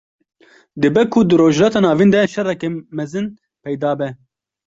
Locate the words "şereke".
2.33-2.67